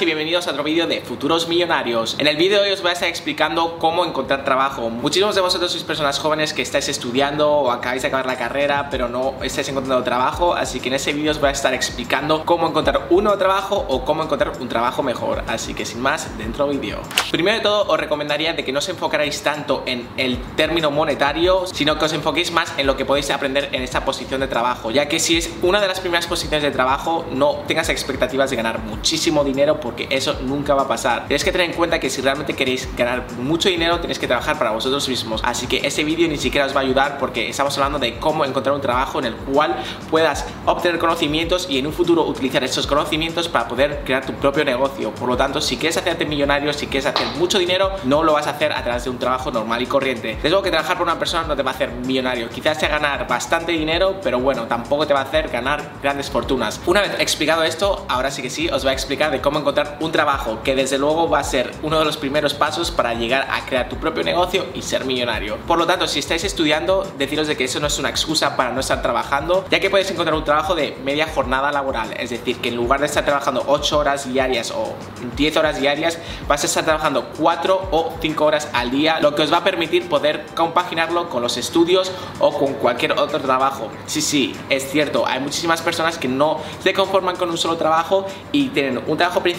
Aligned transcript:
Y 0.00 0.04
bienvenidos 0.04 0.46
a 0.46 0.50
otro 0.50 0.62
vídeo 0.62 0.86
de 0.86 1.00
Futuros 1.00 1.48
Millonarios. 1.48 2.16
En 2.18 2.26
el 2.26 2.36
vídeo 2.36 2.60
de 2.60 2.68
hoy 2.68 2.72
os 2.72 2.82
voy 2.82 2.90
a 2.90 2.92
estar 2.92 3.08
explicando 3.08 3.78
cómo 3.78 4.04
encontrar 4.04 4.44
trabajo. 4.44 4.90
Muchísimos 4.90 5.34
de 5.34 5.40
vosotros 5.40 5.70
sois 5.70 5.84
personas 5.84 6.18
jóvenes 6.18 6.52
que 6.52 6.60
estáis 6.60 6.88
estudiando 6.88 7.50
o 7.50 7.70
acabáis 7.70 8.02
de 8.02 8.08
acabar 8.08 8.26
la 8.26 8.36
carrera 8.36 8.88
pero 8.90 9.08
no 9.08 9.34
estáis 9.42 9.68
encontrando 9.68 10.04
trabajo, 10.04 10.54
así 10.54 10.80
que 10.80 10.88
en 10.88 10.94
ese 10.94 11.14
vídeo 11.14 11.30
os 11.30 11.40
voy 11.40 11.48
a 11.48 11.52
estar 11.52 11.72
explicando 11.72 12.44
cómo 12.44 12.68
encontrar 12.68 13.06
un 13.08 13.24
nuevo 13.24 13.38
trabajo 13.38 13.86
o 13.88 14.04
cómo 14.04 14.22
encontrar 14.22 14.52
un 14.60 14.68
trabajo 14.68 15.02
mejor. 15.02 15.44
Así 15.46 15.72
que 15.72 15.86
sin 15.86 16.00
más, 16.00 16.36
dentro 16.36 16.66
vídeo. 16.66 17.00
Primero 17.30 17.56
de 17.56 17.62
todo 17.62 17.86
os 17.88 17.98
recomendaría 17.98 18.52
de 18.52 18.64
que 18.64 18.72
no 18.72 18.80
os 18.80 18.88
enfocarais 18.88 19.42
tanto 19.42 19.82
en 19.86 20.08
el 20.16 20.36
término 20.56 20.90
monetario, 20.90 21.64
sino 21.72 21.98
que 21.98 22.04
os 22.04 22.12
enfoquéis 22.12 22.50
más 22.50 22.74
en 22.76 22.86
lo 22.86 22.96
que 22.96 23.06
podéis 23.06 23.30
aprender 23.30 23.70
en 23.72 23.82
esta 23.82 24.04
posición 24.04 24.40
de 24.40 24.48
trabajo, 24.48 24.90
ya 24.90 25.08
que 25.08 25.20
si 25.20 25.38
es 25.38 25.48
una 25.62 25.80
de 25.80 25.88
las 25.88 26.00
primeras 26.00 26.26
posiciones 26.26 26.62
de 26.62 26.70
trabajo, 26.70 27.24
no 27.30 27.62
tengas 27.66 27.88
expectativas 27.88 28.50
de 28.50 28.56
ganar 28.56 28.80
muchísimo 28.80 29.44
dinero 29.44 29.80
porque 29.86 30.08
eso 30.10 30.36
nunca 30.42 30.74
va 30.74 30.82
a 30.82 30.88
pasar. 30.88 31.28
Tienes 31.28 31.44
que 31.44 31.52
tener 31.52 31.70
en 31.70 31.76
cuenta 31.76 32.00
que 32.00 32.10
si 32.10 32.20
realmente 32.20 32.54
queréis 32.54 32.88
ganar 32.96 33.24
mucho 33.38 33.68
dinero 33.68 34.00
tenéis 34.00 34.18
que 34.18 34.26
trabajar 34.26 34.58
para 34.58 34.72
vosotros 34.72 35.08
mismos. 35.08 35.40
Así 35.44 35.68
que 35.68 35.86
este 35.86 36.02
vídeo 36.02 36.26
ni 36.26 36.38
siquiera 36.38 36.66
os 36.66 36.74
va 36.74 36.80
a 36.80 36.82
ayudar 36.82 37.18
porque 37.18 37.48
estamos 37.48 37.78
hablando 37.78 38.00
de 38.00 38.18
cómo 38.18 38.44
encontrar 38.44 38.74
un 38.74 38.80
trabajo 38.80 39.20
en 39.20 39.26
el 39.26 39.36
cual 39.36 39.76
puedas 40.10 40.44
obtener 40.64 40.98
conocimientos 40.98 41.68
y 41.70 41.78
en 41.78 41.86
un 41.86 41.92
futuro 41.92 42.24
utilizar 42.24 42.64
esos 42.64 42.84
conocimientos 42.88 43.48
para 43.48 43.68
poder 43.68 44.02
crear 44.04 44.26
tu 44.26 44.32
propio 44.32 44.64
negocio. 44.64 45.14
Por 45.14 45.28
lo 45.28 45.36
tanto, 45.36 45.60
si 45.60 45.76
quieres 45.76 45.96
hacerte 45.98 46.26
millonario, 46.26 46.72
si 46.72 46.88
quieres 46.88 47.06
hacer 47.06 47.28
mucho 47.38 47.60
dinero, 47.60 47.92
no 48.02 48.24
lo 48.24 48.32
vas 48.32 48.48
a 48.48 48.50
hacer 48.50 48.72
a 48.72 48.82
través 48.82 49.04
de 49.04 49.10
un 49.10 49.18
trabajo 49.18 49.52
normal 49.52 49.82
y 49.82 49.86
corriente. 49.86 50.34
Desde 50.34 50.50
luego 50.50 50.64
que 50.64 50.70
trabajar 50.72 50.96
por 50.96 51.06
una 51.06 51.16
persona 51.16 51.46
no 51.46 51.54
te 51.54 51.62
va 51.62 51.70
a 51.70 51.74
hacer 51.74 51.92
millonario. 51.92 52.48
Quizás 52.50 52.76
te 52.76 52.86
a 52.86 52.88
ganar 52.88 53.28
bastante 53.28 53.70
dinero, 53.70 54.16
pero 54.20 54.40
bueno, 54.40 54.64
tampoco 54.64 55.06
te 55.06 55.14
va 55.14 55.20
a 55.20 55.22
hacer 55.22 55.48
ganar 55.48 55.92
grandes 56.02 56.28
fortunas. 56.28 56.80
Una 56.86 57.02
vez 57.02 57.12
explicado 57.20 57.62
esto, 57.62 58.04
ahora 58.08 58.32
sí 58.32 58.42
que 58.42 58.50
sí, 58.50 58.68
os 58.68 58.82
voy 58.82 58.90
a 58.90 58.94
explicar 58.94 59.30
de 59.30 59.40
cómo 59.40 59.60
encontrar 59.66 59.98
un 59.98 60.12
trabajo 60.12 60.60
que 60.62 60.76
desde 60.76 60.96
luego 60.96 61.28
va 61.28 61.40
a 61.40 61.44
ser 61.44 61.72
uno 61.82 61.98
de 61.98 62.04
los 62.04 62.16
primeros 62.16 62.54
pasos 62.54 62.92
para 62.92 63.14
llegar 63.14 63.48
a 63.50 63.66
crear 63.66 63.88
tu 63.88 63.96
propio 63.96 64.22
negocio 64.22 64.66
y 64.74 64.82
ser 64.82 65.04
millonario. 65.04 65.56
Por 65.66 65.76
lo 65.76 65.88
tanto, 65.88 66.06
si 66.06 66.20
estáis 66.20 66.44
estudiando, 66.44 67.04
deciros 67.18 67.48
de 67.48 67.56
que 67.56 67.64
eso 67.64 67.80
no 67.80 67.88
es 67.88 67.98
una 67.98 68.08
excusa 68.08 68.56
para 68.56 68.70
no 68.70 68.78
estar 68.78 69.02
trabajando, 69.02 69.64
ya 69.68 69.80
que 69.80 69.90
podéis 69.90 70.08
encontrar 70.12 70.36
un 70.36 70.44
trabajo 70.44 70.76
de 70.76 70.96
media 71.04 71.26
jornada 71.26 71.72
laboral, 71.72 72.14
es 72.16 72.30
decir, 72.30 72.58
que 72.58 72.68
en 72.68 72.76
lugar 72.76 73.00
de 73.00 73.06
estar 73.06 73.24
trabajando 73.24 73.64
8 73.66 73.98
horas 73.98 74.32
diarias 74.32 74.70
o 74.70 74.94
10 75.36 75.56
horas 75.56 75.80
diarias, 75.80 76.20
vas 76.46 76.62
a 76.62 76.66
estar 76.66 76.84
trabajando 76.84 77.32
4 77.36 77.88
o 77.90 78.14
5 78.20 78.44
horas 78.44 78.68
al 78.72 78.92
día, 78.92 79.18
lo 79.18 79.34
que 79.34 79.42
os 79.42 79.52
va 79.52 79.58
a 79.58 79.64
permitir 79.64 80.08
poder 80.08 80.46
compaginarlo 80.54 81.28
con 81.28 81.42
los 81.42 81.56
estudios 81.56 82.12
o 82.38 82.56
con 82.56 82.74
cualquier 82.74 83.18
otro 83.18 83.40
trabajo. 83.40 83.88
Sí, 84.06 84.20
sí, 84.20 84.54
es 84.70 84.88
cierto, 84.92 85.26
hay 85.26 85.40
muchísimas 85.40 85.82
personas 85.82 86.18
que 86.18 86.28
no 86.28 86.60
se 86.84 86.94
conforman 86.94 87.34
con 87.34 87.50
un 87.50 87.58
solo 87.58 87.76
trabajo 87.76 88.26
y 88.52 88.68
tienen 88.68 89.02
un 89.08 89.16
trabajo 89.16 89.40
principal 89.40 89.55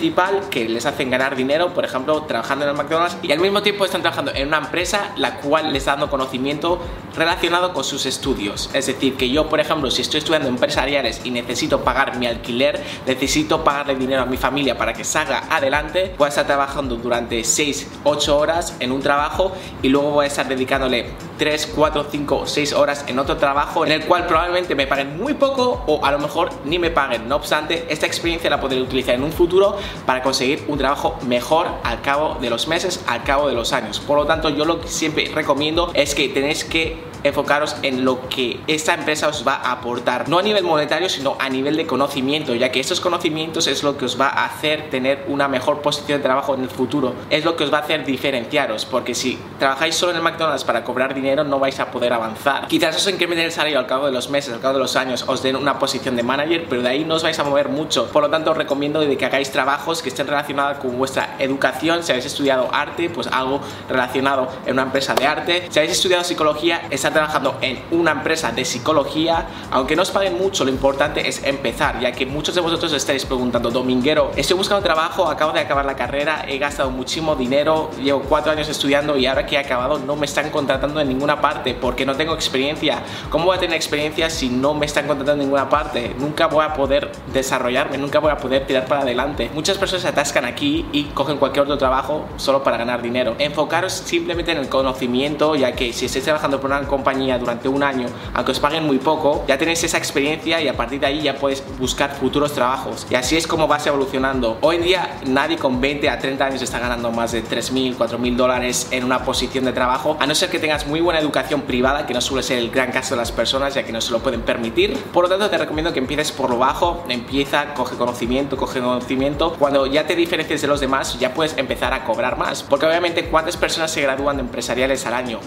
que 0.49 0.69
les 0.69 0.85
hacen 0.85 1.09
ganar 1.09 1.35
dinero, 1.35 1.73
por 1.73 1.83
ejemplo, 1.83 2.23
trabajando 2.23 2.65
en 2.65 2.71
el 2.71 2.77
McDonald's 2.77 3.17
y 3.23 3.31
al 3.31 3.39
mismo 3.39 3.61
tiempo 3.61 3.85
están 3.85 4.01
trabajando 4.01 4.31
en 4.33 4.47
una 4.47 4.57
empresa 4.57 5.11
la 5.17 5.37
cual 5.37 5.73
les 5.73 5.81
está 5.81 5.91
dando 5.91 6.09
conocimiento 6.09 6.79
relacionado 7.17 7.73
con 7.73 7.83
sus 7.83 8.05
estudios. 8.05 8.69
Es 8.73 8.85
decir, 8.85 9.15
que 9.15 9.29
yo, 9.29 9.49
por 9.49 9.59
ejemplo, 9.59 9.89
si 9.91 10.01
estoy 10.01 10.19
estudiando 10.19 10.47
empresariales 10.47 11.21
y 11.23 11.31
necesito 11.31 11.81
pagar 11.81 12.17
mi 12.17 12.27
alquiler, 12.27 12.83
necesito 13.05 13.63
pagarle 13.63 13.95
dinero 13.95 14.21
a 14.21 14.25
mi 14.25 14.37
familia 14.37 14.77
para 14.77 14.93
que 14.93 15.03
salga 15.03 15.43
adelante, 15.49 16.13
voy 16.17 16.27
a 16.27 16.29
estar 16.29 16.45
trabajando 16.45 16.95
durante 16.95 17.43
6, 17.43 17.87
8 18.03 18.37
horas 18.37 18.75
en 18.79 18.91
un 18.91 19.01
trabajo 19.01 19.51
y 19.81 19.89
luego 19.89 20.11
voy 20.11 20.25
a 20.25 20.27
estar 20.27 20.47
dedicándole 20.47 21.11
3, 21.37 21.73
4, 21.75 22.07
5, 22.09 22.43
6 22.45 22.73
horas 22.73 23.05
en 23.07 23.19
otro 23.19 23.37
trabajo 23.37 23.85
en 23.85 23.91
el 23.91 24.05
cual 24.05 24.25
probablemente 24.27 24.75
me 24.75 24.87
paguen 24.87 25.17
muy 25.17 25.33
poco 25.33 25.83
o 25.87 26.05
a 26.05 26.11
lo 26.11 26.19
mejor 26.19 26.49
ni 26.65 26.79
me 26.79 26.89
paguen. 26.89 27.27
No 27.27 27.35
obstante, 27.35 27.85
esta 27.89 28.05
experiencia 28.05 28.49
la 28.49 28.59
podré 28.59 28.81
utilizar 28.81 29.15
en 29.15 29.23
un 29.23 29.31
futuro 29.31 29.77
para 30.05 30.21
conseguir 30.21 30.63
un 30.67 30.77
trabajo 30.77 31.17
mejor 31.25 31.67
al 31.83 32.01
cabo 32.01 32.37
de 32.39 32.49
los 32.49 32.67
meses, 32.67 33.03
al 33.07 33.23
cabo 33.23 33.47
de 33.47 33.55
los 33.55 33.73
años. 33.73 33.99
Por 33.99 34.17
lo 34.17 34.25
tanto, 34.25 34.49
yo 34.49 34.65
lo 34.65 34.81
que 34.81 34.87
siempre 34.87 35.31
recomiendo 35.33 35.91
es 35.93 36.15
que 36.15 36.29
tenéis 36.29 36.63
que 36.63 37.06
enfocaros 37.27 37.75
en 37.83 38.05
lo 38.05 38.27
que 38.29 38.59
esta 38.67 38.93
empresa 38.93 39.27
os 39.27 39.47
va 39.47 39.55
a 39.55 39.71
aportar, 39.71 40.29
no 40.29 40.39
a 40.39 40.41
nivel 40.41 40.63
monetario, 40.63 41.09
sino 41.09 41.35
a 41.39 41.49
nivel 41.49 41.77
de 41.77 41.85
conocimiento, 41.85 42.55
ya 42.55 42.71
que 42.71 42.79
estos 42.79 42.99
conocimientos 42.99 43.67
es 43.67 43.83
lo 43.83 43.97
que 43.97 44.05
os 44.05 44.19
va 44.19 44.27
a 44.27 44.45
hacer 44.45 44.89
tener 44.89 45.25
una 45.27 45.47
mejor 45.47 45.81
posición 45.81 46.19
de 46.19 46.23
trabajo 46.23 46.55
en 46.55 46.63
el 46.63 46.69
futuro, 46.69 47.13
es 47.29 47.45
lo 47.45 47.55
que 47.55 47.63
os 47.63 47.73
va 47.73 47.79
a 47.79 47.81
hacer 47.81 48.05
diferenciaros, 48.05 48.85
porque 48.85 49.15
si 49.15 49.37
trabajáis 49.59 49.95
solo 49.95 50.11
en 50.11 50.17
el 50.17 50.23
McDonald's 50.23 50.63
para 50.63 50.83
cobrar 50.83 51.13
dinero 51.13 51.43
no 51.43 51.59
vais 51.59 51.79
a 51.79 51.91
poder 51.91 52.13
avanzar. 52.13 52.67
Quizás 52.67 52.95
os 52.95 53.07
incrementen 53.07 53.45
el 53.45 53.51
salario 53.51 53.79
al 53.79 53.87
cabo 53.87 54.05
de 54.05 54.11
los 54.11 54.29
meses, 54.29 54.53
al 54.53 54.59
cabo 54.59 54.75
de 54.75 54.79
los 54.79 54.95
años, 54.95 55.25
os 55.27 55.41
den 55.41 55.55
una 55.55 55.79
posición 55.79 56.15
de 56.15 56.23
manager, 56.23 56.65
pero 56.69 56.81
de 56.81 56.89
ahí 56.89 57.05
no 57.05 57.15
os 57.15 57.23
vais 57.23 57.37
a 57.39 57.43
mover 57.43 57.69
mucho. 57.69 58.07
Por 58.07 58.23
lo 58.23 58.29
tanto, 58.29 58.51
os 58.51 58.57
recomiendo 58.57 58.99
de 58.99 59.17
que 59.17 59.25
hagáis 59.25 59.51
trabajos 59.51 60.01
que 60.01 60.09
estén 60.09 60.27
relacionados 60.27 60.77
con 60.79 60.97
vuestra 60.97 61.35
educación. 61.39 62.03
Si 62.03 62.11
habéis 62.11 62.25
estudiado 62.25 62.69
arte, 62.71 63.09
pues 63.09 63.27
algo 63.27 63.61
relacionado 63.89 64.47
en 64.65 64.73
una 64.73 64.83
empresa 64.83 65.13
de 65.13 65.25
arte. 65.25 65.67
Si 65.69 65.79
habéis 65.79 65.93
estudiado 65.93 66.23
psicología, 66.23 66.81
estar 66.89 67.13
trabajando 67.17 67.57
en 67.61 67.79
una 67.89 68.11
empresa 68.11 68.51
de 68.51 68.63
psicología. 68.63 69.47
Aunque 69.71 69.95
no 69.95 70.03
os 70.03 70.11
paguen 70.11 70.37
mucho, 70.37 70.63
lo 70.63 70.69
importante 70.69 71.27
es 71.27 71.43
empezar, 71.43 71.99
ya 71.99 72.11
que 72.11 72.27
muchos 72.27 72.53
de 72.53 72.61
vosotros 72.61 72.93
estaréis 72.93 73.25
preguntando, 73.25 73.71
Dominguero, 73.71 74.31
estoy 74.35 74.55
buscando 74.55 74.83
trabajo, 74.83 75.27
acabo 75.27 75.51
de 75.51 75.59
acabar 75.59 75.83
la 75.83 75.95
carrera, 75.95 76.45
he 76.47 76.59
gastado 76.59 76.91
muchísimo 76.91 77.35
dinero, 77.35 77.89
llevo 77.99 78.21
cuatro 78.21 78.51
años 78.51 78.69
estudiando 78.69 79.17
y 79.17 79.25
ahora 79.25 79.47
que 79.47 79.55
he 79.55 79.57
acabado 79.57 79.97
no 79.97 80.15
me 80.15 80.27
están 80.27 80.51
contratando 80.51 81.01
en 81.01 81.07
ninguna 81.07 81.41
parte 81.41 81.73
porque 81.73 82.05
no 82.05 82.15
tengo 82.15 82.35
experiencia. 82.35 83.01
¿Cómo 83.31 83.45
voy 83.45 83.57
a 83.57 83.59
tener 83.59 83.75
experiencia 83.75 84.29
si 84.29 84.49
no 84.49 84.75
me 84.75 84.85
están 84.85 85.07
contratando 85.07 85.41
en 85.41 85.49
ninguna 85.49 85.69
parte? 85.69 86.15
Nunca 86.19 86.45
voy 86.45 86.63
a 86.65 86.75
poder 86.75 87.11
desarrollarme, 87.33 87.97
nunca 87.97 88.19
voy 88.19 88.29
a 88.29 88.37
poder 88.37 88.67
tirar 88.67 88.85
para 88.85 89.01
adelante. 89.01 89.49
Muchas 89.55 89.79
personas 89.79 90.03
se 90.03 90.09
atascan 90.09 90.45
aquí 90.45 90.85
y 90.91 91.05
cogen 91.05 91.37
cualquier 91.37 91.63
otro 91.63 91.79
trabajo 91.79 92.27
solo 92.37 92.61
para 92.61 92.77
ganar 92.77 93.01
dinero. 93.01 93.35
Enfocaros 93.39 93.93
simplemente 93.93 94.51
en 94.51 94.59
el 94.59 94.69
conocimiento, 94.69 95.55
ya 95.55 95.71
que 95.71 95.93
si 95.93 96.05
estáis 96.05 96.23
trabajando 96.23 96.61
por 96.61 96.69
una 96.69 96.81
compañía 96.87 97.06
durante 97.39 97.69
un 97.69 97.83
año, 97.83 98.07
aunque 98.33 98.51
os 98.51 98.59
paguen 98.59 98.83
muy 98.83 98.97
poco, 98.97 99.45
ya 99.47 99.57
tenéis 99.57 99.81
esa 99.83 99.97
experiencia 99.97 100.61
y 100.61 100.67
a 100.67 100.75
partir 100.75 100.99
de 100.99 101.05
ahí 101.05 101.21
ya 101.21 101.35
podéis 101.35 101.63
buscar 101.79 102.13
futuros 102.13 102.51
trabajos. 102.51 103.07
Y 103.09 103.15
así 103.15 103.37
es 103.37 103.47
como 103.47 103.65
vas 103.65 103.87
evolucionando. 103.87 104.57
Hoy 104.61 104.75
en 104.75 104.81
día 104.83 105.19
nadie 105.25 105.57
con 105.57 105.79
20 105.79 106.09
a 106.09 106.19
30 106.19 106.45
años 106.45 106.61
está 106.61 106.79
ganando 106.79 107.09
más 107.11 107.31
de 107.31 107.43
3.000, 107.43 107.95
4.000 107.95 108.35
dólares 108.35 108.87
en 108.91 109.05
una 109.05 109.23
posición 109.23 109.63
de 109.63 109.71
trabajo, 109.71 110.17
a 110.19 110.27
no 110.27 110.35
ser 110.35 110.49
que 110.49 110.59
tengas 110.59 110.85
muy 110.85 110.99
buena 110.99 111.19
educación 111.19 111.61
privada, 111.61 112.05
que 112.05 112.13
no 112.13 112.19
suele 112.19 112.43
ser 112.43 112.57
el 112.57 112.71
gran 112.71 112.91
caso 112.91 113.15
de 113.15 113.21
las 113.21 113.31
personas, 113.31 113.73
ya 113.73 113.83
que 113.83 113.93
no 113.93 114.01
se 114.01 114.11
lo 114.11 114.19
pueden 114.19 114.41
permitir. 114.41 114.97
Por 115.13 115.23
lo 115.23 115.29
tanto, 115.29 115.49
te 115.49 115.57
recomiendo 115.57 115.93
que 115.93 115.99
empieces 115.99 116.33
por 116.33 116.49
lo 116.49 116.57
bajo, 116.57 117.05
empieza, 117.07 117.73
coge 117.73 117.95
conocimiento, 117.95 118.57
coge 118.57 118.81
conocimiento. 118.81 119.55
Cuando 119.57 119.85
ya 119.85 120.05
te 120.05 120.15
diferencies 120.15 120.61
de 120.61 120.67
los 120.67 120.81
demás, 120.81 121.17
ya 121.19 121.33
puedes 121.33 121.57
empezar 121.57 121.93
a 121.93 122.03
cobrar 122.03 122.37
más. 122.37 122.63
Porque 122.63 122.85
obviamente, 122.85 123.25
¿cuántas 123.29 123.55
personas 123.55 123.91
se 123.91 124.01
gradúan 124.01 124.37
de 124.37 124.43
empresariales 124.43 125.05
al 125.05 125.13
año? 125.13 125.39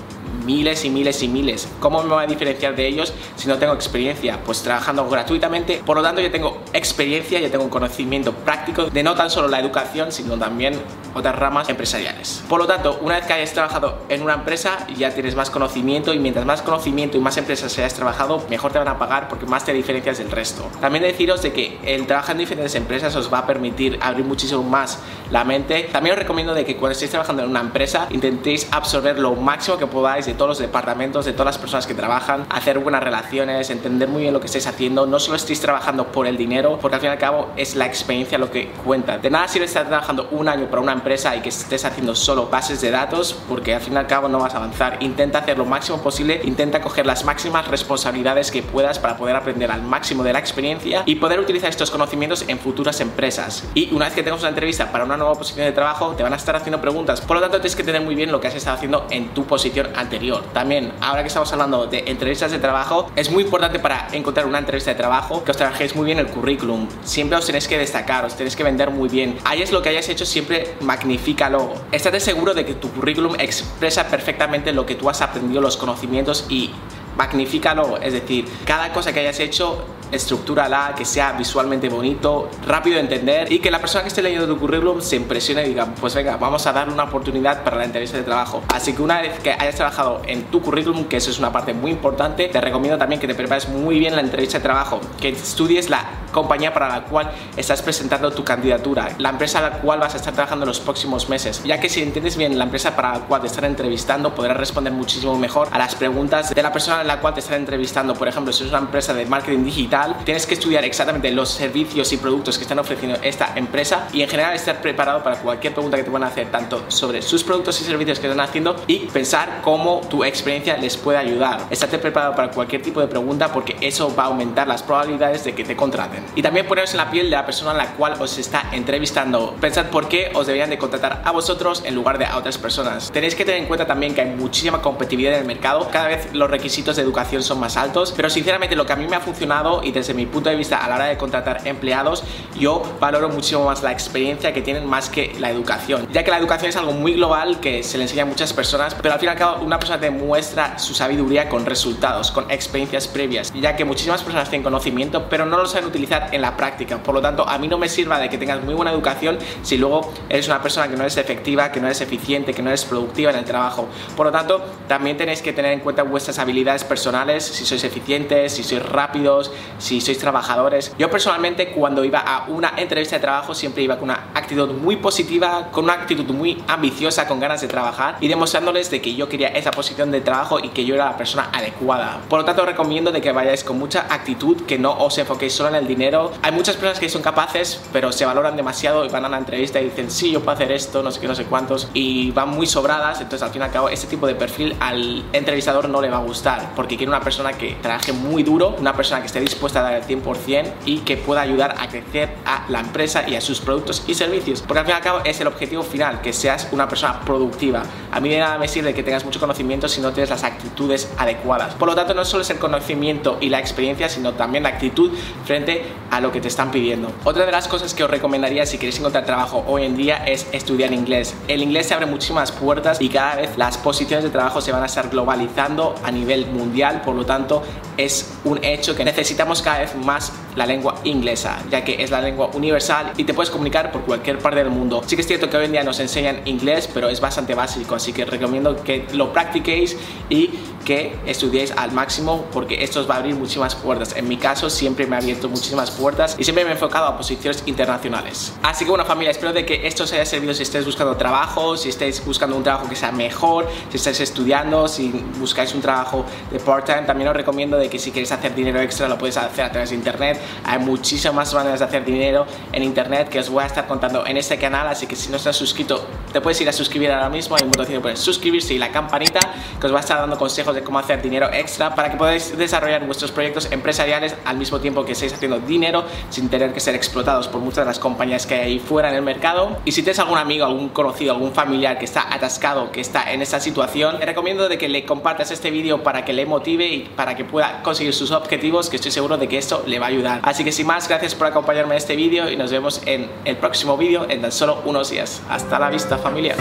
Miles 0.50 0.85
y 0.85 0.91
miles 0.91 1.23
y 1.23 1.29
miles. 1.29 1.69
¿Cómo 1.79 2.02
me 2.02 2.08
voy 2.08 2.25
a 2.25 2.26
diferenciar 2.26 2.75
de 2.75 2.85
ellos 2.85 3.12
si 3.37 3.47
no 3.47 3.56
tengo 3.56 3.73
experiencia? 3.73 4.41
Pues 4.44 4.62
trabajando 4.62 5.08
gratuitamente. 5.08 5.81
Por 5.87 5.97
lo 5.97 6.02
tanto, 6.02 6.20
yo 6.20 6.31
tengo 6.32 6.58
experiencia, 6.73 7.38
yo 7.38 7.50
tengo 7.52 7.62
un 7.62 7.70
conocimiento 7.70 8.32
práctico 8.32 8.87
de 8.87 9.02
no 9.05 9.14
tan 9.14 9.31
solo 9.31 9.47
la 9.47 9.61
educación, 9.61 10.11
sino 10.11 10.37
también 10.37 10.75
otras 11.14 11.37
ramas 11.37 11.69
empresariales. 11.69 12.43
Por 12.49 12.58
lo 12.58 12.67
tanto, 12.67 12.99
una 13.00 13.17
vez 13.17 13.26
que 13.26 13.32
hayas 13.32 13.52
trabajado 13.52 13.99
en 14.08 14.23
una 14.23 14.35
empresa, 14.35 14.87
ya 14.97 15.11
tienes 15.14 15.37
más 15.37 15.50
conocimiento 15.50 16.12
y 16.12 16.19
mientras 16.19 16.44
más 16.44 16.62
conocimiento 16.62 17.17
y 17.17 17.20
más 17.20 17.37
empresas 17.37 17.76
hayas 17.79 17.94
trabajado, 17.94 18.44
mejor 18.50 18.73
te 18.73 18.79
van 18.79 18.88
a 18.88 18.99
pagar 18.99 19.29
porque 19.29 19.47
más 19.47 19.64
te 19.64 19.73
diferencias 19.73 20.19
del 20.19 20.32
resto. 20.32 20.69
También 20.81 21.05
deciros 21.05 21.43
de 21.43 21.52
que 21.52 21.79
el 21.85 22.08
trabajar 22.08 22.32
en 22.32 22.38
diferentes 22.38 22.75
empresas 22.75 23.14
os 23.14 23.32
va 23.32 23.38
a 23.38 23.47
permitir 23.47 23.99
abrir 24.02 24.25
muchísimo 24.25 24.64
más 24.64 24.99
la 25.31 25.44
mente. 25.44 25.88
También 25.93 26.14
os 26.14 26.19
recomiendo 26.19 26.55
de 26.55 26.64
que 26.64 26.76
cuando 26.76 26.93
estéis 26.93 27.12
trabajando 27.12 27.44
en 27.44 27.50
una 27.50 27.61
empresa, 27.61 28.08
intentéis 28.11 28.67
absorber 28.73 29.19
lo 29.19 29.35
máximo 29.37 29.79
que 29.79 29.87
podáis 29.87 30.26
de 30.26 30.35
todos 30.40 30.48
los 30.48 30.58
departamentos, 30.58 31.26
de 31.26 31.34
todas 31.34 31.44
las 31.44 31.58
personas 31.58 31.87
que 31.87 31.92
trabajan, 31.92 32.46
hacer 32.48 32.78
buenas 32.78 33.04
relaciones, 33.04 33.69
entender 33.69 34.08
muy 34.08 34.22
bien 34.22 34.32
lo 34.32 34.40
que 34.40 34.46
estáis 34.46 34.66
haciendo, 34.66 35.04
no 35.04 35.20
solo 35.20 35.37
estéis 35.37 35.60
trabajando 35.60 36.06
por 36.06 36.26
el 36.26 36.38
dinero, 36.38 36.78
porque 36.81 36.94
al 36.94 37.00
fin 37.02 37.10
y 37.10 37.12
al 37.12 37.19
cabo 37.19 37.50
es 37.58 37.76
la 37.76 37.84
experiencia 37.84 38.38
lo 38.38 38.50
que 38.50 38.70
cuenta. 38.82 39.19
De 39.19 39.28
nada 39.28 39.46
sirve 39.48 39.66
estar 39.66 39.87
trabajando 39.87 40.28
un 40.31 40.48
año 40.48 40.70
para 40.70 40.81
una 40.81 40.92
empresa 40.92 41.37
y 41.37 41.42
que 41.42 41.50
estés 41.50 41.84
haciendo 41.84 42.14
solo 42.14 42.46
bases 42.46 42.81
de 42.81 42.90
datos, 42.90 43.37
porque 43.50 43.75
al 43.75 43.82
fin 43.82 43.92
y 43.92 43.96
al 43.98 44.06
cabo 44.06 44.31
no 44.31 44.38
vas 44.38 44.54
a 44.54 44.56
avanzar. 44.56 44.96
Intenta 45.00 45.40
hacer 45.40 45.58
lo 45.58 45.66
máximo 45.66 45.98
posible, 45.98 46.40
intenta 46.42 46.81
coger 46.81 47.04
las 47.04 47.22
máximas 47.26 47.69
responsabilidades 47.69 48.50
que 48.50 48.62
puedas 48.62 48.98
para 48.98 49.19
poder 49.19 49.37
aprender 49.37 49.70
al 49.70 49.82
máximo 49.82 50.22
de 50.25 50.32
la 50.32 50.38
experiencia 50.38 51.02
y 51.04 51.16
poder 51.16 51.38
utilizar 51.38 51.69
estos 51.69 51.90
conocimientos 51.90 52.46
en 52.48 52.58
futuras 52.58 52.98
empresas. 53.02 53.64
Y 53.75 53.92
una 53.92 54.06
vez 54.06 54.14
que 54.14 54.22
tengas 54.22 54.40
una 54.40 54.48
entrevista 54.48 54.90
para 54.90 55.04
una 55.04 55.19
nueva 55.19 55.34
posición 55.34 55.66
de 55.66 55.72
trabajo, 55.72 56.14
te 56.16 56.22
van 56.22 56.32
a 56.32 56.37
estar 56.37 56.56
haciendo 56.56 56.81
preguntas. 56.81 57.20
Por 57.20 57.37
lo 57.37 57.42
tanto, 57.42 57.58
tienes 57.58 57.76
que 57.76 57.84
tener 57.84 58.00
muy 58.00 58.14
bien 58.14 58.32
lo 58.32 58.40
que 58.40 58.48
has 58.48 58.54
estado 58.54 58.78
haciendo 58.78 59.06
en 59.10 59.34
tu 59.34 59.44
posición 59.44 59.90
anterior. 59.94 60.29
También, 60.38 60.92
ahora 61.00 61.22
que 61.22 61.28
estamos 61.28 61.52
hablando 61.52 61.86
de 61.86 62.04
entrevistas 62.06 62.50
de 62.50 62.58
trabajo, 62.58 63.10
es 63.16 63.30
muy 63.30 63.44
importante 63.44 63.78
para 63.78 64.08
encontrar 64.12 64.46
una 64.46 64.58
entrevista 64.58 64.90
de 64.90 64.96
trabajo 64.96 65.44
que 65.44 65.50
os 65.50 65.56
trabajéis 65.56 65.94
muy 65.94 66.06
bien 66.06 66.18
el 66.18 66.28
currículum. 66.28 66.88
Siempre 67.02 67.36
os 67.36 67.46
tenéis 67.46 67.68
que 67.68 67.78
destacar, 67.78 68.24
os 68.24 68.36
tenéis 68.36 68.56
que 68.56 68.64
vender 68.64 68.90
muy 68.90 69.08
bien. 69.08 69.38
Hayas 69.44 69.72
lo 69.72 69.82
que 69.82 69.90
hayas 69.90 70.08
hecho, 70.08 70.24
siempre 70.24 70.74
magnifícalo. 70.80 71.72
Estate 71.92 72.20
seguro 72.20 72.54
de 72.54 72.64
que 72.64 72.74
tu 72.74 72.90
currículum 72.90 73.34
expresa 73.38 74.06
perfectamente 74.08 74.72
lo 74.72 74.86
que 74.86 74.94
tú 74.94 75.10
has 75.10 75.20
aprendido, 75.20 75.60
los 75.60 75.76
conocimientos 75.76 76.46
y 76.48 76.70
magnifícalo. 77.16 77.98
Es 78.00 78.12
decir, 78.12 78.46
cada 78.64 78.92
cosa 78.92 79.12
que 79.12 79.20
hayas 79.20 79.40
hecho 79.40 79.84
estructúrala, 80.12 80.94
que 80.96 81.04
sea 81.04 81.32
visualmente 81.32 81.88
bonito, 81.88 82.48
rápido 82.66 82.96
de 82.96 83.02
entender 83.02 83.52
y 83.52 83.58
que 83.58 83.70
la 83.70 83.78
persona 83.78 84.02
que 84.02 84.08
esté 84.08 84.22
leyendo 84.22 84.46
tu 84.46 84.58
currículum 84.58 85.00
se 85.00 85.16
impresione 85.16 85.64
y 85.64 85.68
diga, 85.70 85.86
pues 86.00 86.14
venga, 86.14 86.36
vamos 86.36 86.66
a 86.66 86.72
darle 86.72 86.92
una 86.92 87.04
oportunidad 87.04 87.62
para 87.62 87.76
la 87.76 87.84
entrevista 87.84 88.16
de 88.16 88.22
trabajo. 88.22 88.62
Así 88.68 88.92
que 88.92 89.02
una 89.02 89.20
vez 89.20 89.38
que 89.40 89.52
hayas 89.52 89.76
trabajado 89.76 90.22
en 90.26 90.44
tu 90.44 90.60
currículum, 90.60 91.04
que 91.04 91.16
eso 91.16 91.30
es 91.30 91.38
una 91.38 91.52
parte 91.52 91.74
muy 91.74 91.90
importante, 91.90 92.48
te 92.48 92.60
recomiendo 92.60 92.98
también 92.98 93.20
que 93.20 93.26
te 93.26 93.34
prepares 93.34 93.68
muy 93.68 93.98
bien 93.98 94.14
la 94.14 94.22
entrevista 94.22 94.58
de 94.58 94.62
trabajo, 94.62 95.00
que 95.20 95.30
estudies 95.30 95.90
la 95.90 96.04
compañía 96.32 96.72
para 96.72 96.88
la 96.88 97.02
cual 97.04 97.30
estás 97.56 97.82
presentando 97.82 98.30
tu 98.30 98.44
candidatura, 98.44 99.10
la 99.18 99.30
empresa 99.30 99.58
a 99.58 99.62
la 99.62 99.70
cual 99.78 100.00
vas 100.00 100.14
a 100.14 100.16
estar 100.16 100.32
trabajando 100.32 100.64
en 100.64 100.68
los 100.68 100.80
próximos 100.80 101.28
meses, 101.28 101.62
ya 101.64 101.80
que 101.80 101.88
si 101.88 102.02
entiendes 102.02 102.36
bien 102.36 102.56
la 102.56 102.64
empresa 102.64 102.94
para 102.94 103.14
la 103.14 103.20
cual 103.20 103.40
te 103.40 103.48
están 103.48 103.64
entrevistando, 103.64 104.34
podrás 104.34 104.56
responder 104.56 104.92
muchísimo 104.92 105.36
mejor 105.36 105.68
a 105.72 105.78
las 105.78 105.94
preguntas 105.94 106.54
de 106.54 106.62
la 106.62 106.72
persona 106.72 107.00
a 107.00 107.04
la 107.04 107.20
cual 107.20 107.34
te 107.34 107.40
están 107.40 107.60
entrevistando. 107.60 108.14
Por 108.14 108.28
ejemplo, 108.28 108.52
si 108.52 108.64
es 108.64 108.70
una 108.70 108.78
empresa 108.78 109.12
de 109.12 109.26
marketing 109.26 109.64
digital, 109.64 110.00
tienes 110.25 110.47
que 110.47 110.55
estudiar 110.55 110.85
exactamente 110.85 111.31
los 111.31 111.50
servicios 111.50 112.12
y 112.12 112.17
productos 112.17 112.58
que 112.58 112.64
están 112.64 112.79
ofreciendo 112.79 113.19
esta 113.23 113.52
empresa 113.56 114.08
y 114.12 114.23
en 114.23 114.29
general 114.29 114.55
estar 114.55 114.81
preparado 114.81 115.23
para 115.23 115.37
cualquier 115.37 115.73
pregunta 115.73 115.97
que 115.97 116.05
te 116.05 116.11
a 116.11 116.26
hacer, 116.26 116.50
tanto 116.50 116.85
sobre 116.88 117.23
sus 117.23 117.44
productos 117.44 117.81
y 117.81 117.85
servicios 117.85 118.19
que 118.19 118.26
están 118.26 118.41
haciendo 118.41 118.76
y 118.87 119.06
pensar 119.06 119.61
cómo 119.62 120.00
tu 120.08 120.25
experiencia 120.25 120.76
les 120.76 120.97
puede 120.97 121.19
ayudar. 121.19 121.61
Estate 121.70 121.99
preparado 121.99 122.35
para 122.35 122.50
cualquier 122.50 122.82
tipo 122.82 123.00
de 123.00 123.06
pregunta 123.06 123.52
porque 123.52 123.76
eso 123.81 124.14
va 124.14 124.25
a 124.25 124.26
aumentar 124.26 124.67
las 124.67 124.82
probabilidades 124.82 125.44
de 125.44 125.55
que 125.55 125.64
te 125.64 125.76
contraten. 125.76 126.25
Y 126.35 126.43
también 126.43 126.67
poneros 126.67 126.91
en 126.93 126.99
la 126.99 127.11
piel 127.11 127.26
de 127.26 127.37
la 127.37 127.47
persona 127.47 127.70
a 127.70 127.75
la 127.75 127.93
cual 127.93 128.14
os 128.20 128.38
está 128.38 128.69
entrevistando. 128.73 129.55
Pensad 129.61 129.87
por 129.87 130.08
qué 130.08 130.31
os 130.35 130.47
deberían 130.47 130.70
de 130.70 130.79
contratar 130.79 131.23
a 131.25 131.31
vosotros 131.31 131.82
en 131.85 131.94
lugar 131.94 132.19
de 132.19 132.26
a 132.26 132.37
otras 132.37 132.58
personas. 132.58 133.11
Tenéis 133.11 133.35
que 133.35 133.44
tener 133.44 133.61
en 133.61 133.67
cuenta 133.67 133.87
también 133.87 134.14
que 134.14 134.20
hay 134.20 134.31
muchísima 134.31 134.82
competitividad 134.82 135.35
en 135.35 135.41
el 135.41 135.47
mercado. 135.47 135.88
Cada 135.91 136.08
vez 136.08 136.29
los 136.32 136.50
requisitos 136.50 136.97
de 136.97 137.02
educación 137.02 137.43
son 137.43 137.61
más 137.61 137.76
altos, 137.76 138.12
pero 138.17 138.31
sinceramente 138.31 138.76
lo 138.76 138.87
que 138.87 138.93
a 138.93 138.97
mí 138.97 139.06
me 139.06 139.17
ha 139.17 139.20
funcionado 139.20 139.82
y 139.82 139.89
desde 139.92 140.14
mi 140.14 140.26
punto 140.26 140.50
de 140.50 140.56
vista 140.56 140.78
a 140.78 140.88
la 140.88 140.96
hora 140.96 141.04
de 141.06 141.16
contratar 141.16 141.66
empleados, 141.66 142.25
yo 142.58 142.82
valoro 143.00 143.28
muchísimo 143.28 143.64
más 143.64 143.82
la 143.82 143.92
experiencia 143.92 144.52
que 144.52 144.62
tienen 144.62 144.87
más 144.87 145.08
que 145.08 145.34
la 145.38 145.50
educación, 145.50 146.08
ya 146.12 146.25
que 146.25 146.31
la 146.31 146.38
educación 146.38 146.70
es 146.70 146.76
algo 146.76 146.92
muy 146.92 147.14
global 147.14 147.60
que 147.60 147.82
se 147.82 147.98
le 147.98 148.04
enseña 148.04 148.22
a 148.22 148.26
muchas 148.26 148.52
personas, 148.52 148.94
pero 148.94 149.14
al 149.14 149.20
fin 149.20 149.28
y 149.28 149.32
al 149.32 149.38
cabo 149.38 149.64
una 149.64 149.78
persona 149.78 149.98
demuestra 149.98 150.78
su 150.78 150.94
sabiduría 150.94 151.48
con 151.48 151.66
resultados, 151.66 152.31
con 152.31 152.50
experiencias 152.50 153.08
previas, 153.08 153.52
ya 153.54 153.76
que 153.76 153.84
muchísimas 153.84 154.22
personas 154.22 154.48
tienen 154.48 154.64
conocimiento, 154.64 155.28
pero 155.28 155.46
no 155.46 155.56
lo 155.56 155.66
saben 155.66 155.87
utilizar 155.87 156.28
en 156.32 156.42
la 156.42 156.56
práctica. 156.56 157.02
Por 157.02 157.14
lo 157.14 157.20
tanto, 157.20 157.48
a 157.48 157.58
mí 157.58 157.69
no 157.69 157.78
me 157.78 157.88
sirva 157.88 158.19
de 158.19 158.28
que 158.28 158.38
tengas 158.38 158.62
muy 158.62 158.75
buena 158.75 158.92
educación 158.92 159.38
si 159.62 159.76
luego 159.76 160.12
eres 160.28 160.46
una 160.46 160.62
persona 160.62 160.88
que 160.88 160.96
no 160.96 161.04
es 161.04 161.16
efectiva, 161.16 161.72
que 161.72 161.81
no 161.81 161.88
es 161.88 162.00
eficiente, 162.00 162.54
que 162.54 162.62
no 162.62 162.70
es 162.70 162.84
productiva 162.84 163.31
en 163.31 163.38
el 163.38 163.44
trabajo. 163.44 163.88
Por 164.16 164.26
lo 164.26 164.32
tanto, 164.32 164.64
también 164.88 165.16
tenéis 165.16 165.42
que 165.42 165.52
tener 165.52 165.72
en 165.72 165.81
cuenta 165.81 166.02
vuestras 166.02 166.38
habilidades 166.38 166.84
personales, 166.84 167.44
si 167.44 167.64
sois 167.64 167.82
eficientes, 167.84 168.52
si 168.52 168.62
sois 168.62 168.82
rápidos, 168.82 169.52
si 169.80 170.00
sois 170.00 170.18
trabajadores. 170.18 170.94
Yo 170.98 171.10
personalmente 171.10 171.70
cuando 171.72 172.04
iba 172.04 172.20
a 172.20 172.44
una 172.48 172.74
entrevista 172.76 173.16
de 173.16 173.20
trabajo 173.20 173.54
siempre 173.54 173.82
iba 173.82 173.96
con 173.96 174.10
una 174.10 174.28
actitud 174.34 174.70
muy 174.72 174.96
positiva, 174.96 175.68
con 175.72 175.84
una 175.84 175.94
actitud 175.94 176.26
muy 176.26 176.62
ambiciosa, 176.68 177.26
con 177.26 177.40
ganas 177.40 177.60
de 177.60 177.68
trabajar 177.68 178.16
y 178.20 178.28
demostrándoles 178.28 178.90
de 178.90 179.00
que 179.00 179.14
yo 179.14 179.28
quería 179.28 179.48
esa 179.48 179.70
posición 179.70 180.10
de 180.10 180.20
trabajo 180.20 180.60
y 180.60 180.68
que 180.68 180.84
yo 180.84 180.94
era 180.94 181.06
la 181.06 181.16
persona 181.16 181.48
adecuada. 181.52 182.20
Por 182.28 182.40
lo 182.40 182.44
tanto, 182.44 182.64
recomiendo 182.64 183.10
de 183.10 183.20
que 183.20 183.32
vayáis 183.32 183.64
con 183.64 183.78
mucha 183.78 184.06
actitud, 184.10 184.62
que 184.66 184.78
no 184.78 184.92
os 184.92 185.16
enfoquéis 185.18 185.54
solo 185.54 185.70
en 185.70 185.76
el 185.76 185.86
dinero. 185.86 186.32
Hay 186.42 186.52
muchas 186.52 186.76
personas 186.76 187.00
que 187.00 187.08
son 187.08 187.22
capaces, 187.22 187.80
pero 187.92 188.12
se 188.12 188.24
valoran 188.24 188.56
demasiado 188.56 189.04
y 189.04 189.08
van 189.08 189.24
a 189.24 189.28
la 189.28 189.38
entrevista 189.38 189.80
y 189.80 189.84
dicen, 189.84 190.10
sí, 190.10 190.30
yo 190.30 190.40
puedo 190.40 190.52
hacer 190.52 190.72
esto, 190.72 191.02
no 191.02 191.10
sé 191.10 191.20
qué, 191.20 191.28
no 191.28 191.34
sé 191.34 191.44
cuántos, 191.44 191.88
y 191.94 192.30
van 192.32 192.50
muy 192.50 192.66
sobradas. 192.66 193.20
Entonces, 193.20 193.42
al 193.42 193.50
fin 193.50 193.62
y 193.62 193.64
al 193.64 193.72
cabo, 193.72 193.88
este 193.88 194.06
tipo 194.06 194.26
de 194.26 194.34
perfil 194.34 194.76
al 194.80 195.24
entrevistador 195.32 195.88
no 195.88 196.00
le 196.00 196.10
va 196.10 196.18
a 196.18 196.22
gustar, 196.22 196.72
porque 196.76 196.96
quiere 196.96 197.10
una 197.10 197.20
persona 197.20 197.52
que 197.52 197.76
trabaje 197.80 198.12
muy 198.12 198.42
duro, 198.42 198.76
una 198.78 198.92
persona 198.92 199.20
que 199.20 199.26
esté 199.26 199.40
dispuesta 199.40 199.69
a 199.78 199.82
dar 199.82 200.06
100% 200.06 200.72
y 200.84 200.99
que 200.99 201.17
pueda 201.17 201.40
ayudar 201.43 201.76
a 201.78 201.88
crecer 201.88 202.31
a 202.44 202.64
la 202.69 202.81
empresa 202.81 203.28
y 203.28 203.37
a 203.37 203.40
sus 203.40 203.61
productos 203.61 204.05
y 204.06 204.14
servicios. 204.14 204.62
Porque 204.62 204.81
al 204.81 204.87
fin 204.87 204.94
y 204.94 204.96
al 204.96 205.02
cabo 205.02 205.20
es 205.25 205.40
el 205.40 205.46
objetivo 205.46 205.82
final, 205.82 206.20
que 206.20 206.32
seas 206.32 206.69
una 206.72 206.88
persona 206.88 207.20
productiva. 207.20 207.82
A 208.11 208.20
mí 208.20 208.28
de 208.28 208.38
nada 208.38 208.58
me 208.58 208.69
sirve 208.69 208.94
que 208.94 209.02
tengas 209.02 209.25
mucho 209.25 209.40
conocimiento 209.40 209.88
si 209.88 210.00
no 210.00 210.12
tienes 210.12 210.31
las 210.31 210.44
actitudes 210.44 211.12
adecuadas. 211.17 211.75
Por 211.75 211.88
lo 211.88 211.94
tanto, 211.94 212.14
no 212.14 212.25
solo 212.25 212.43
es 212.43 212.50
el 212.50 212.58
conocimiento 212.58 213.38
y 213.40 213.49
la 213.49 213.61
experiencia, 213.61 214.08
sino 214.08 214.34
también 214.34 214.64
la 214.64 214.70
actitud 214.70 215.12
frente 215.44 215.84
a 216.11 216.20
lo 216.20 216.32
que 216.32 216.40
te 216.40 216.49
están 216.49 216.70
pidiendo. 216.70 217.12
Otra 217.25 217.46
de 217.46 217.52
las 217.52 217.69
cosas 217.69 217.94
que 217.94 218.05
os 218.05 218.11
recomendaría 218.11 218.66
si 218.66 218.78
queréis 218.78 218.99
encontrar 218.99 219.25
trabajo 219.25 219.64
hoy 219.66 219.84
en 219.84 219.96
día 219.96 220.25
es 220.26 220.46
estudiar 220.52 220.93
inglés. 220.93 221.34
El 221.49 221.62
inglés 221.62 221.87
se 221.87 221.94
abre 221.94 222.06
muchísimas 222.06 222.52
puertas 222.52 223.00
y 223.00 223.08
cada 223.08 223.37
vez 223.37 223.56
las 223.56 223.78
posiciones 223.78 224.25
de 224.25 224.31
trabajo 224.31 224.61
se 224.61 224.73
van 224.73 224.82
a 224.82 224.87
estar 224.87 225.08
globalizando 225.08 225.94
a 226.02 226.11
nivel 226.11 226.46
mundial, 226.46 227.02
por 227.02 227.14
lo 227.14 227.25
tanto 227.25 227.62
es 228.05 228.26
un 228.44 228.62
hecho 228.64 228.94
que 228.94 229.05
necesitamos 229.05 229.62
cada 229.62 229.81
vez 229.81 229.94
más 229.94 230.32
la 230.56 230.67
lengua 230.67 230.97
inglesa, 231.05 231.58
ya 231.70 231.85
que 231.85 232.02
es 232.02 232.11
la 232.11 232.20
lengua 232.20 232.50
universal 232.55 233.12
y 233.17 233.25
te 233.25 233.35
puedes 233.35 233.50
comunicar 233.50 233.93
por 233.93 234.02
cualquier 234.02 234.38
parte 234.38 234.58
del 234.58 234.70
mundo. 234.70 235.02
Sí 235.06 235.17
que 235.17 235.23
es 235.23 235.29
cierto 235.29 235.49
que 235.49 235.56
hoy 235.56 235.67
en 235.67 235.73
día 235.73 235.85
nos 235.85 236.00
enseñan 236.00 236.43
inglés, 236.44 236.88
pero 236.93 237.08
es 237.08 237.20
bastante 237.20 237.55
básico, 237.55 237.94
así 237.94 238.12
que 238.12 238.25
recomiendo 238.25 238.82
que 238.82 239.06
lo 239.12 239.32
practiquéis 239.32 239.97
y 240.29 240.50
que 240.85 241.14
estudiéis 241.26 241.73
al 241.76 241.93
máximo 241.93 242.47
porque 242.52 242.82
esto 242.82 243.00
os 243.00 243.08
va 243.08 243.17
a 243.17 243.19
abrir 243.19 243.35
muchísimas 243.35 243.75
puertas. 243.75 244.17
En 244.17 244.29
mi 244.29 244.37
caso 244.37 244.70
siempre 244.70 245.06
me 245.06 245.17
ha 245.17 245.19
abierto 245.19 245.49
muchísimas 245.49 245.91
puertas 245.91 246.37
y 246.38 246.44
siempre 246.44 246.64
me 246.64 246.70
he 246.70 246.73
enfocado 246.73 247.06
a 247.06 247.17
posiciones 247.17 247.62
internacionales. 247.67 248.52
Así 248.62 248.85
que 248.85 248.90
bueno 248.90 249.04
familia, 249.04 249.30
espero 249.30 249.52
de 249.52 249.64
que 249.64 249.87
esto 249.87 250.04
os 250.04 250.12
haya 250.12 250.25
servido 250.25 250.54
si 250.54 250.62
estáis 250.62 250.85
buscando 250.85 251.16
trabajo, 251.16 251.76
si 251.76 251.90
estáis 251.90 252.25
buscando 252.25 252.57
un 252.57 252.62
trabajo 252.62 252.88
que 252.88 252.97
sea 252.97 253.12
mejor, 253.12 253.69
si 253.90 253.97
estáis 253.97 254.21
estudiando, 254.21 254.88
si 254.88 255.11
buscáis 255.38 255.75
un 255.75 255.80
trabajo 255.80 256.25
de 256.50 256.59
part-time, 256.59 257.02
también 257.02 257.28
os 257.28 257.37
recomiendo 257.37 257.76
de 257.76 257.88
que 257.88 257.99
si 257.99 258.11
queréis 258.11 258.33
hacer 258.33 258.54
dinero 258.54 258.80
extra 258.80 259.09
lo 259.09 259.19
podéis 259.19 259.37
hacer 259.37 259.64
a 259.64 259.71
través 259.71 259.90
de 259.90 259.97
internet. 259.97 260.39
Hay 260.64 260.78
muchísimas 260.78 261.52
maneras 261.54 261.80
de 261.80 261.87
hacer 261.87 262.04
dinero 262.04 262.47
en 262.73 262.82
internet 262.82 263.28
que 263.28 263.38
os 263.38 263.49
voy 263.50 263.62
a 263.62 263.66
estar 263.66 263.87
contando 263.87 264.26
en 264.26 264.37
este 264.37 264.59
canal, 264.59 264.87
así 264.88 265.06
que 265.06 265.16
si 265.16 265.30
no 265.30 265.37
estás 265.37 265.56
suscrito 265.56 266.06
te 266.32 266.40
puedes 266.40 266.61
ir 266.61 266.68
a 266.68 266.73
suscribir 266.73 267.11
ahora 267.11 267.28
mismo, 267.28 267.56
hay 267.56 267.64
un 267.64 267.73
botón 267.73 268.02
de 268.02 268.16
suscribirse 268.16 268.75
y 268.75 268.78
la 268.78 268.92
campanita 268.92 269.40
que 269.80 269.87
os 269.87 269.92
va 269.92 269.99
a 269.99 270.00
estar 270.00 270.18
dando 270.18 270.38
consejos 270.38 270.75
de 270.75 270.82
cómo 270.82 270.99
hacer 270.99 271.20
dinero 271.20 271.50
extra 271.52 271.94
para 271.94 272.11
que 272.11 272.16
podáis 272.16 272.56
desarrollar 272.56 273.04
vuestros 273.04 273.32
proyectos 273.32 273.70
empresariales 273.73 274.37
al 274.44 274.56
mismo 274.56 274.80
tiempo 274.80 275.04
que 275.04 275.12
estáis 275.12 275.32
haciendo 275.32 275.59
dinero 275.59 276.04
sin 276.30 276.49
tener 276.49 276.73
que 276.73 276.80
ser 276.80 276.94
explotados 276.94 277.49
por 277.49 277.61
muchas 277.61 277.85
de 277.85 277.87
las 277.87 277.99
compañías 277.99 278.47
que 278.47 278.54
hay 278.54 278.61
ahí 278.61 278.78
fuera 278.78 279.09
en 279.09 279.16
el 279.16 279.23
mercado. 279.23 279.78
Y 279.85 279.92
si 279.92 280.02
tienes 280.02 280.18
algún 280.20 280.38
amigo, 280.38 280.64
algún 280.64 280.90
conocido, 280.90 281.32
algún 281.35 281.52
familiar 281.52 281.99
que 281.99 282.04
está 282.04 282.32
atascado, 282.32 282.92
que 282.92 283.00
está 283.00 283.32
en 283.32 283.42
esta 283.42 283.59
situación, 283.59 284.18
te 284.18 284.26
recomiendo 284.26 284.68
de 284.68 284.78
que 284.78 284.88
le 284.88 285.04
compartas 285.04 285.50
este 285.50 285.70
vídeo 285.70 286.02
para 286.02 286.25
que 286.25 286.32
le 286.32 286.47
motive 286.47 286.87
y 286.87 287.00
para 287.16 287.35
que 287.35 287.44
pueda 287.44 287.82
conseguir 287.82 288.14
sus 288.14 288.30
objetivos, 288.30 288.88
que 288.88 288.97
estoy 288.97 289.11
seguro 289.11 289.37
de 289.37 289.49
que 289.49 289.59
esto 289.59 289.82
le 289.87 289.99
va 289.99 290.06
a 290.06 290.11
ayudar. 290.11 290.29
Así 290.42 290.64
que 290.64 290.72
sin 290.72 290.87
más, 290.87 291.08
gracias 291.08 291.34
por 291.34 291.46
acompañarme 291.46 291.94
en 291.94 291.99
este 291.99 292.16
vídeo 292.16 292.50
y 292.50 292.56
nos 292.56 292.70
vemos 292.70 293.02
en 293.06 293.30
el 293.44 293.56
próximo 293.56 293.96
vídeo 293.96 294.26
en 294.28 294.42
tan 294.42 294.52
solo 294.52 294.82
unos 294.84 295.10
días. 295.10 295.42
Hasta 295.49 295.78
la 295.78 295.90
vista 295.90 296.18
familia. 296.18 296.56